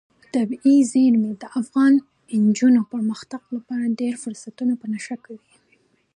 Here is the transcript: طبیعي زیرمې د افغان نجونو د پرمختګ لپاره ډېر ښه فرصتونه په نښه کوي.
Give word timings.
طبیعي 0.35 0.77
زیرمې 0.91 1.31
د 1.41 1.43
افغان 1.61 1.93
نجونو 2.47 2.81
د 2.83 2.89
پرمختګ 2.93 3.41
لپاره 3.55 3.93
ډېر 3.99 4.13
ښه 4.15 4.19
فرصتونه 4.23 4.73
په 4.81 4.85
نښه 4.93 5.15
کوي. 5.25 5.47